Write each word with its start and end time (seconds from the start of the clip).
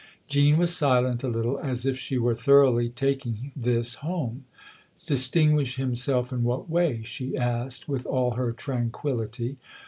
Jean 0.27 0.57
was 0.57 0.75
silent 0.75 1.23
a 1.23 1.27
little, 1.27 1.59
as 1.59 1.85
if 1.85 1.95
she 1.95 2.17
were 2.17 2.33
thoroughly 2.33 2.89
taking 2.89 3.51
this 3.55 3.93
home." 4.01 4.45
Distinguish 5.05 5.75
himself 5.75 6.33
in 6.33 6.41
what 6.41 6.67
way?" 6.67 7.03
she 7.05 7.37
asked 7.37 7.87
with 7.87 8.07
all 8.07 8.31
her 8.31 8.51
tranquillity. 8.51 9.57